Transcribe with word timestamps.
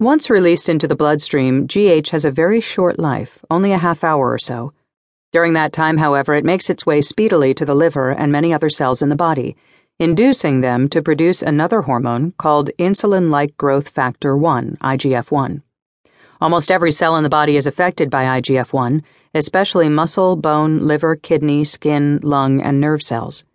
Once 0.00 0.28
released 0.28 0.68
into 0.68 0.86
the 0.86 0.94
bloodstream, 0.94 1.66
GH 1.66 2.10
has 2.10 2.26
a 2.26 2.30
very 2.30 2.60
short 2.60 2.98
life, 2.98 3.38
only 3.50 3.72
a 3.72 3.78
half 3.78 4.04
hour 4.04 4.30
or 4.30 4.36
so. 4.36 4.70
During 5.32 5.54
that 5.54 5.72
time, 5.72 5.96
however, 5.96 6.34
it 6.34 6.44
makes 6.44 6.68
its 6.68 6.84
way 6.84 7.00
speedily 7.00 7.54
to 7.54 7.64
the 7.64 7.74
liver 7.74 8.10
and 8.10 8.30
many 8.30 8.52
other 8.52 8.68
cells 8.68 9.00
in 9.00 9.08
the 9.08 9.16
body, 9.16 9.56
inducing 9.98 10.60
them 10.60 10.86
to 10.90 11.00
produce 11.00 11.40
another 11.40 11.80
hormone 11.80 12.32
called 12.36 12.68
insulin 12.78 13.30
like 13.30 13.56
growth 13.56 13.88
factor 13.88 14.36
1, 14.36 14.76
IGF 14.82 15.30
1. 15.30 15.62
Almost 16.42 16.70
every 16.70 16.92
cell 16.92 17.16
in 17.16 17.22
the 17.22 17.30
body 17.30 17.56
is 17.56 17.66
affected 17.66 18.10
by 18.10 18.38
IGF 18.38 18.74
1, 18.74 19.02
especially 19.32 19.88
muscle, 19.88 20.36
bone, 20.36 20.80
liver, 20.80 21.16
kidney, 21.16 21.64
skin, 21.64 22.20
lung, 22.22 22.60
and 22.60 22.82
nerve 22.82 23.02
cells. 23.02 23.46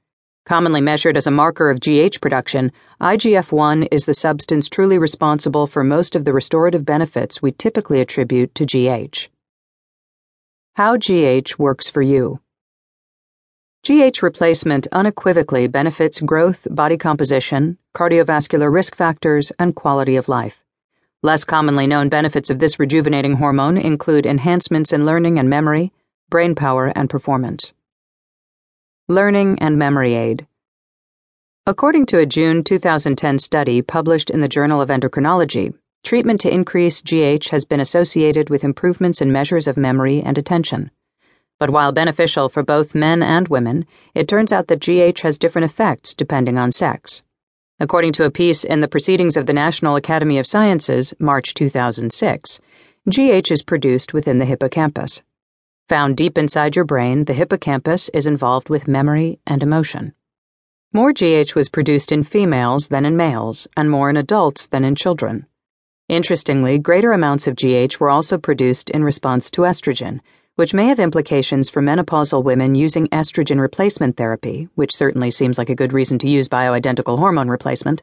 Commonly 0.46 0.82
measured 0.82 1.18
as 1.18 1.28
a 1.28 1.32
marker 1.32 1.70
of 1.70 1.80
GH 1.80 2.20
production, 2.20 2.72
IGF 3.00 3.52
1 3.52 3.84
is 3.84 4.06
the 4.06 4.14
substance 4.16 4.68
truly 4.68 4.98
responsible 4.98 5.68
for 5.68 5.84
most 5.84 6.16
of 6.16 6.26
the 6.26 6.34
restorative 6.34 6.84
benefits 6.84 7.44
we 7.44 7.52
typically 7.52 8.02
attribute 8.02 8.54
to 8.56 8.66
GH. 8.66 9.30
How 10.74 10.98
GH 10.98 11.60
works 11.60 11.90
for 11.90 12.02
you. 12.02 12.40
GH 13.84 14.24
replacement 14.24 14.88
unequivocally 14.92 15.68
benefits 15.68 16.20
growth, 16.20 16.68
body 16.72 16.98
composition, 16.98 17.78
cardiovascular 17.96 18.74
risk 18.74 18.96
factors, 18.96 19.52
and 19.60 19.76
quality 19.76 20.16
of 20.16 20.28
life. 20.28 20.64
Less 21.22 21.44
commonly 21.44 21.86
known 21.86 22.10
benefits 22.10 22.50
of 22.50 22.58
this 22.58 22.80
rejuvenating 22.80 23.34
hormone 23.34 23.78
include 23.78 24.26
enhancements 24.26 24.92
in 24.92 25.06
learning 25.06 25.38
and 25.38 25.52
memory, 25.52 25.92
brain 26.30 26.56
power, 26.56 26.88
and 26.96 27.12
performance. 27.12 27.74
Learning 29.10 29.58
and 29.60 29.78
Memory 29.78 30.14
Aid. 30.14 30.48
According 31.66 32.06
to 32.08 32.20
a 32.20 32.26
June 32.26 32.64
2010 32.64 33.40
study 33.40 33.82
published 33.82 34.30
in 34.30 34.40
the 34.40 34.48
Journal 34.48 34.80
of 34.80 34.90
Endocrinology, 34.90 35.74
treatment 36.04 36.40
to 36.42 36.54
increase 36.54 37.02
GH 37.02 37.50
has 37.50 37.66
been 37.66 37.80
associated 37.80 38.50
with 38.50 38.64
improvements 38.64 39.20
in 39.20 39.32
measures 39.32 39.68
of 39.68 39.76
memory 39.76 40.22
and 40.22 40.38
attention. 40.38 40.92
But 41.60 41.72
while 41.72 41.92
beneficial 41.92 42.48
for 42.48 42.64
both 42.64 42.96
men 42.96 43.24
and 43.24 43.48
women, 43.48 43.86
it 44.14 44.28
turns 44.28 44.52
out 44.52 44.68
that 44.68 44.80
GH 44.80 45.20
has 45.22 45.40
different 45.40 45.66
effects 45.66 46.14
depending 46.14 46.58
on 46.58 46.72
sex. 46.72 47.24
According 47.80 48.14
to 48.14 48.26
a 48.26 48.32
piece 48.32 48.64
in 48.64 48.82
the 48.82 48.88
Proceedings 48.88 49.36
of 49.36 49.48
the 49.48 49.54
National 49.54 49.96
Academy 49.96 50.38
of 50.38 50.48
Sciences, 50.48 51.14
March 51.20 51.56
2006, 51.56 52.60
GH 53.10 53.52
is 53.52 53.64
produced 53.64 54.14
within 54.14 54.38
the 54.38 54.46
hippocampus. 54.46 55.24
Found 55.92 56.16
deep 56.16 56.38
inside 56.38 56.78
your 56.78 56.86
brain, 56.86 57.26
the 57.26 57.34
hippocampus 57.34 58.08
is 58.14 58.26
involved 58.26 58.70
with 58.70 58.88
memory 58.88 59.42
and 59.46 59.62
emotion. 59.62 60.14
More 60.94 61.12
GH 61.12 61.54
was 61.54 61.68
produced 61.68 62.14
in 62.14 62.24
females 62.24 62.88
than 62.88 63.06
in 63.06 63.18
males, 63.18 63.68
and 63.76 63.92
more 63.92 64.10
in 64.10 64.16
adults 64.16 64.68
than 64.68 64.86
in 64.86 64.96
children. 64.96 65.48
Interestingly, 66.08 66.80
greater 66.80 67.12
amounts 67.12 67.46
of 67.46 67.58
GH 67.58 68.00
were 68.00 68.10
also 68.10 68.38
produced 68.38 68.90
in 68.92 69.04
response 69.04 69.52
to 69.52 69.64
estrogen, 69.64 70.22
which 70.56 70.74
may 70.74 70.86
have 70.86 70.98
implications 70.98 71.70
for 71.70 71.82
menopausal 71.82 72.42
women 72.42 72.74
using 72.74 73.10
estrogen 73.10 73.60
replacement 73.60 74.16
therapy, 74.16 74.70
which 74.76 74.96
certainly 74.96 75.30
seems 75.30 75.58
like 75.58 75.70
a 75.70 75.76
good 75.76 75.92
reason 75.92 76.18
to 76.20 76.30
use 76.30 76.48
bioidentical 76.48 77.20
hormone 77.20 77.50
replacement, 77.50 78.02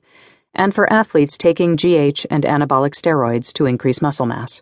and 0.52 0.74
for 0.74 0.92
athletes 0.92 1.38
taking 1.38 1.74
GH 1.74 2.26
and 2.28 2.44
anabolic 2.44 2.92
steroids 2.92 3.50
to 3.54 3.64
increase 3.64 4.02
muscle 4.02 4.26
mass. 4.26 4.60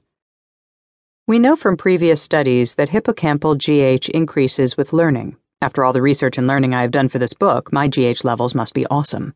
We 1.29 1.41
know 1.41 1.57
from 1.57 1.77
previous 1.77 2.23
studies 2.23 2.75
that 2.75 2.91
hippocampal 2.91 3.57
GH 3.59 4.09
increases 4.11 4.77
with 4.77 4.93
learning. 4.93 5.37
After 5.61 5.85
all 5.85 5.93
the 5.93 6.01
research 6.01 6.39
and 6.39 6.47
learning 6.47 6.73
I 6.73 6.83
have 6.83 6.93
done 6.93 7.09
for 7.09 7.19
this 7.19 7.33
book, 7.33 7.73
my 7.73 7.89
GH 7.89 8.23
levels 8.23 8.55
must 8.55 8.75
be 8.75 8.87
awesome. 8.87 9.35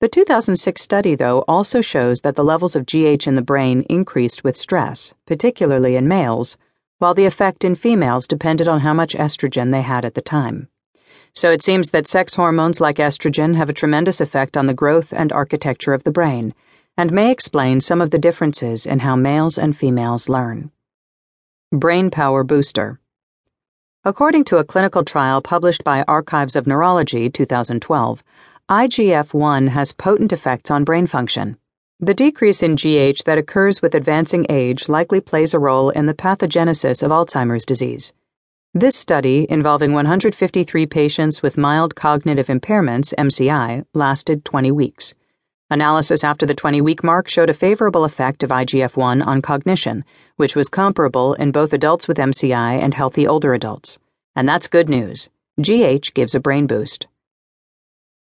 The 0.00 0.08
2006 0.08 0.80
study, 0.80 1.14
though, 1.14 1.44
also 1.46 1.82
shows 1.82 2.20
that 2.20 2.36
the 2.36 2.42
levels 2.42 2.74
of 2.74 2.86
GH 2.86 3.26
in 3.26 3.34
the 3.34 3.42
brain 3.42 3.84
increased 3.90 4.44
with 4.44 4.56
stress, 4.56 5.12
particularly 5.26 5.94
in 5.94 6.08
males, 6.08 6.56
while 7.00 7.12
the 7.12 7.26
effect 7.26 7.66
in 7.66 7.74
females 7.74 8.26
depended 8.26 8.66
on 8.66 8.80
how 8.80 8.94
much 8.94 9.14
estrogen 9.14 9.72
they 9.72 9.82
had 9.82 10.06
at 10.06 10.14
the 10.14 10.22
time. 10.22 10.68
So 11.34 11.50
it 11.50 11.62
seems 11.62 11.90
that 11.90 12.08
sex 12.08 12.34
hormones 12.36 12.80
like 12.80 12.96
estrogen 12.96 13.56
have 13.56 13.68
a 13.68 13.74
tremendous 13.74 14.22
effect 14.22 14.56
on 14.56 14.68
the 14.68 14.72
growth 14.72 15.12
and 15.12 15.34
architecture 15.34 15.92
of 15.92 16.04
the 16.04 16.12
brain, 16.12 16.54
and 16.96 17.12
may 17.12 17.30
explain 17.30 17.82
some 17.82 18.00
of 18.00 18.10
the 18.10 18.18
differences 18.18 18.86
in 18.86 19.00
how 19.00 19.16
males 19.16 19.58
and 19.58 19.76
females 19.76 20.26
learn. 20.26 20.70
Brain 21.72 22.10
Power 22.10 22.42
Booster. 22.42 22.98
According 24.04 24.42
to 24.46 24.56
a 24.56 24.64
clinical 24.64 25.04
trial 25.04 25.40
published 25.40 25.84
by 25.84 26.02
Archives 26.08 26.56
of 26.56 26.66
Neurology 26.66 27.30
2012, 27.30 28.24
IGF 28.68 29.32
1 29.32 29.68
has 29.68 29.92
potent 29.92 30.32
effects 30.32 30.72
on 30.72 30.82
brain 30.82 31.06
function. 31.06 31.56
The 32.00 32.12
decrease 32.12 32.64
in 32.64 32.74
GH 32.74 33.22
that 33.24 33.38
occurs 33.38 33.80
with 33.80 33.94
advancing 33.94 34.46
age 34.50 34.88
likely 34.88 35.20
plays 35.20 35.54
a 35.54 35.60
role 35.60 35.90
in 35.90 36.06
the 36.06 36.14
pathogenesis 36.14 37.04
of 37.04 37.12
Alzheimer's 37.12 37.64
disease. 37.64 38.12
This 38.74 38.96
study, 38.96 39.46
involving 39.48 39.92
153 39.92 40.86
patients 40.86 41.40
with 41.40 41.56
mild 41.56 41.94
cognitive 41.94 42.48
impairments, 42.48 43.14
MCI, 43.16 43.84
lasted 43.94 44.44
20 44.44 44.72
weeks. 44.72 45.14
Analysis 45.72 46.24
after 46.24 46.46
the 46.46 46.54
20 46.54 46.80
week 46.80 47.04
mark 47.04 47.28
showed 47.28 47.48
a 47.48 47.54
favorable 47.54 48.02
effect 48.02 48.42
of 48.42 48.50
IGF 48.50 48.96
1 48.96 49.22
on 49.22 49.40
cognition, 49.40 50.04
which 50.34 50.56
was 50.56 50.68
comparable 50.68 51.34
in 51.34 51.52
both 51.52 51.72
adults 51.72 52.08
with 52.08 52.16
MCI 52.16 52.82
and 52.82 52.92
healthy 52.92 53.24
older 53.24 53.54
adults. 53.54 53.96
And 54.34 54.48
that's 54.48 54.66
good 54.66 54.88
news. 54.88 55.28
GH 55.60 56.12
gives 56.12 56.34
a 56.34 56.40
brain 56.40 56.66
boost. 56.66 57.06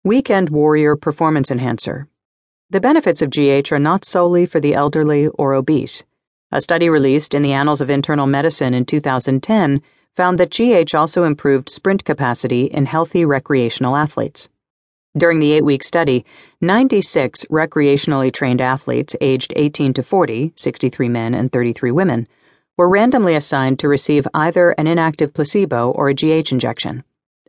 Weekend 0.03 0.49
Warrior 0.49 0.95
Performance 0.95 1.51
Enhancer. 1.51 2.07
The 2.71 2.81
benefits 2.81 3.21
of 3.21 3.29
GH 3.29 3.71
are 3.71 3.77
not 3.77 4.05
solely 4.05 4.47
for 4.47 4.59
the 4.59 4.73
elderly 4.73 5.27
or 5.27 5.53
obese. 5.53 6.03
A 6.51 6.61
study 6.61 6.89
released 6.89 7.35
in 7.35 7.43
the 7.43 7.53
Annals 7.53 7.79
of 7.79 7.91
Internal 7.91 8.25
Medicine 8.25 8.73
in 8.73 8.85
2010 8.85 9.83
found 10.15 10.39
that 10.39 10.49
GH 10.49 10.95
also 10.95 11.23
improved 11.23 11.69
sprint 11.69 12.05
capacity 12.05 12.65
in 12.65 12.87
healthy 12.87 13.23
recreational 13.23 13.95
athletes. 13.95 14.49
During 15.17 15.39
the 15.39 15.53
eight 15.53 15.63
week 15.63 15.81
study, 15.81 16.25
96 16.59 17.45
recreationally 17.45 18.33
trained 18.33 18.59
athletes 18.59 19.15
aged 19.21 19.53
18 19.55 19.93
to 19.93 20.03
40, 20.03 20.51
63 20.57 21.07
men 21.07 21.33
and 21.33 21.49
33 21.51 21.91
women, 21.91 22.27
were 22.77 22.89
randomly 22.89 23.35
assigned 23.35 23.79
to 23.79 23.87
receive 23.87 24.27
either 24.33 24.71
an 24.71 24.87
inactive 24.87 25.33
placebo 25.33 25.91
or 25.91 26.09
a 26.09 26.13
GH 26.13 26.51
injection. 26.51 27.03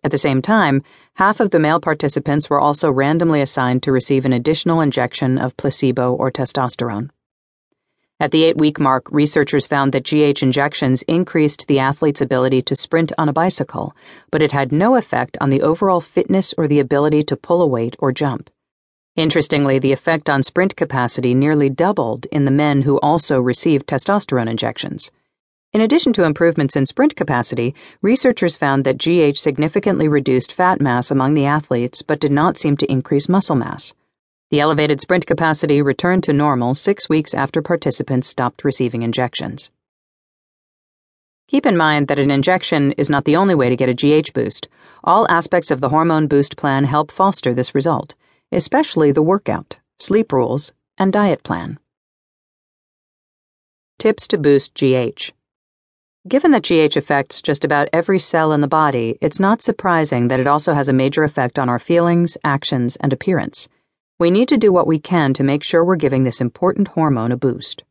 At 0.05 0.13
the 0.13 0.19
same 0.19 0.41
time, 0.41 0.85
half 1.15 1.41
of 1.41 1.51
the 1.51 1.59
male 1.59 1.81
participants 1.81 2.49
were 2.49 2.61
also 2.61 2.93
randomly 2.93 3.41
assigned 3.41 3.83
to 3.83 3.91
receive 3.91 4.25
an 4.25 4.33
additional 4.33 4.81
injection 4.81 5.37
of 5.37 5.57
placebo 5.57 6.13
or 6.13 6.31
testosterone. 6.31 7.11
At 8.19 8.31
the 8.31 8.45
eight 8.45 8.57
week 8.57 8.81
mark, 8.81 9.07
researchers 9.11 9.67
found 9.67 9.93
that 9.93 10.05
GH 10.05 10.43
injections 10.43 11.03
increased 11.03 11.67
the 11.67 11.81
athlete's 11.81 12.23
ability 12.23 12.63
to 12.63 12.75
sprint 12.75 13.13
on 13.19 13.29
a 13.29 13.33
bicycle, 13.33 13.95
but 14.31 14.41
it 14.41 14.53
had 14.53 14.73
no 14.73 14.95
effect 14.95 15.37
on 15.39 15.51
the 15.51 15.61
overall 15.61 16.01
fitness 16.01 16.55
or 16.57 16.67
the 16.67 16.81
ability 16.81 17.25
to 17.25 17.37
pull 17.37 17.61
a 17.61 17.67
weight 17.67 17.95
or 17.99 18.13
jump. 18.13 18.49
Interestingly, 19.17 19.79
the 19.79 19.93
effect 19.93 20.31
on 20.31 20.43
sprint 20.43 20.77
capacity 20.77 21.35
nearly 21.35 21.69
doubled 21.69 22.25
in 22.33 22.47
the 22.47 22.51
men 22.51 22.81
who 22.83 22.99
also 23.01 23.39
received 23.39 23.87
testosterone 23.87 24.49
injections. 24.49 25.11
In 25.75 25.83
addition 25.83 26.15
to 26.15 26.25
improvements 26.25 26.75
in 26.75 26.87
sprint 26.87 27.17
capacity, 27.17 27.75
researchers 28.01 28.57
found 28.57 28.85
that 28.85 28.97
GH 28.97 29.37
significantly 29.37 30.09
reduced 30.09 30.53
fat 30.53 30.81
mass 30.81 31.11
among 31.11 31.35
the 31.35 31.45
athletes 31.45 32.01
but 32.01 32.21
did 32.21 32.33
not 32.33 32.57
seem 32.57 32.79
to 32.79 32.91
increase 32.91 33.29
muscle 33.29 33.57
mass. 33.57 33.93
The 34.51 34.61
elevated 34.61 35.01
sprint 35.01 35.27
capacity 35.27 35.83
returned 35.83 36.23
to 36.25 36.33
normal 36.33 36.75
six 36.75 37.09
weeks 37.09 37.35
after 37.35 37.63
participants 37.63 38.29
stopped 38.29 38.63
receiving 38.63 39.03
injections. 39.03 39.71
Keep 41.49 41.67
in 41.67 41.77
mind 41.77 42.07
that 42.07 42.21
an 42.21 42.31
injection 42.31 42.93
is 42.93 43.11
not 43.11 43.25
the 43.25 43.35
only 43.35 43.57
way 43.57 43.69
to 43.69 43.77
get 43.77 43.89
a 43.89 43.95
GH 43.95 44.33
boost. 44.33 44.69
All 45.03 45.29
aspects 45.29 45.73
of 45.73 45.81
the 45.81 45.89
hormone 45.89 46.29
boost 46.29 46.57
plan 46.57 46.85
help 46.85 47.11
foster 47.11 47.55
this 47.55 47.75
result, 47.75 48.15
especially 48.53 49.11
the 49.11 49.23
workout, 49.23 49.79
sleep 49.99 50.33
rules, 50.33 50.71
and 50.97 51.13
diet 51.13 51.43
plan. 51.43 51.81
Tips 53.99 54.29
to 54.29 54.39
boost 54.39 54.75
GH. 54.75 55.33
Given 56.29 56.53
that 56.53 56.65
GH 56.65 56.97
affects 56.97 57.43
just 57.43 57.65
about 57.65 57.89
every 57.93 58.21
cell 58.21 58.53
in 58.53 58.61
the 58.61 58.69
body, 58.69 59.19
it's 59.21 59.41
not 59.41 59.63
surprising 59.63 60.29
that 60.29 60.41
it 60.41 60.47
also 60.47 60.75
has 60.75 60.89
a 60.89 60.93
major 60.93 61.25
effect 61.25 61.59
on 61.59 61.69
our 61.69 61.79
feelings, 61.81 62.37
actions, 62.45 62.97
and 62.97 63.13
appearance. 63.13 63.69
We 64.19 64.31
need 64.31 64.49
to 64.49 64.57
do 64.57 64.73
what 64.73 64.87
we 64.87 64.99
can 64.99 65.35
to 65.35 65.45
make 65.45 65.63
sure 65.63 65.85
we're 65.85 65.97
giving 65.97 66.25
this 66.25 66.41
important 66.41 66.89
hormone 66.89 67.33
a 67.33 67.37
boost. 67.37 67.85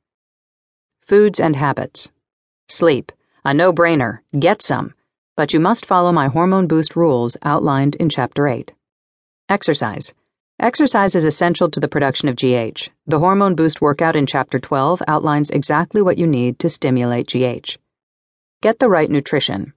Foods 1.02 1.40
and 1.40 1.56
habits. 1.56 2.10
Sleep. 2.68 3.12
A 3.44 3.54
no 3.54 3.72
brainer. 3.72 4.22
Get 4.40 4.64
some. 4.64 4.96
But 5.36 5.54
you 5.54 5.60
must 5.60 5.86
follow 5.86 6.12
my 6.12 6.28
hormone 6.28 6.66
boost 6.66 6.96
rules 6.96 7.38
outlined 7.44 7.94
in 7.98 8.10
Chapter 8.10 8.48
8. 8.48 8.74
Exercise. 9.50 10.16
Exercise 10.60 11.14
is 11.14 11.26
essential 11.26 11.70
to 11.70 11.80
the 11.80 11.88
production 11.88 12.28
of 12.28 12.38
GH. 12.38 12.90
The 13.06 13.20
hormone 13.20 13.54
boost 13.54 13.80
workout 13.80 14.16
in 14.16 14.26
Chapter 14.26 14.58
12 14.58 15.04
outlines 15.08 15.52
exactly 15.52 16.02
what 16.02 16.18
you 16.18 16.26
need 16.26 16.58
to 16.58 16.70
stimulate 16.70 17.28
GH. 17.28 17.78
Get 18.64 18.80
the 18.80 18.90
right 18.90 19.12
nutrition. 19.12 19.74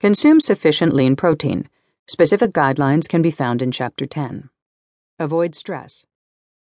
Consume 0.00 0.40
sufficient 0.40 0.92
lean 0.92 1.16
protein. 1.16 1.66
Specific 2.06 2.52
guidelines 2.52 3.08
can 3.08 3.22
be 3.22 3.30
found 3.30 3.62
in 3.62 3.72
Chapter 3.72 4.04
10. 4.04 4.50
Avoid 5.20 5.54
stress. 5.54 6.07